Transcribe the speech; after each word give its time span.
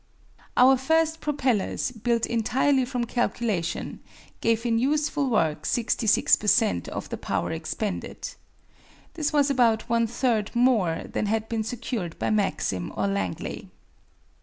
Our 0.57 0.77
first 0.77 1.21
propellers, 1.21 1.91
built 1.91 2.25
entirely 2.25 2.85
from 2.85 3.03
calculation, 3.05 3.99
gave 4.39 4.65
in 4.65 4.79
useful 4.79 5.29
work 5.29 5.63
66 5.63 6.37
per 6.37 6.47
cent. 6.47 6.87
of 6.87 7.09
the 7.09 7.17
power 7.17 7.51
expended. 7.51 8.29
This 9.13 9.31
was 9.31 9.51
about 9.51 9.87
one 9.89 10.07
third 10.07 10.55
more 10.55 11.03
than 11.05 11.27
had 11.27 11.47
been 11.47 11.63
secured 11.63 12.17
by 12.17 12.31
Maxim 12.31 12.91
or 12.97 13.05
Langley. 13.05 13.69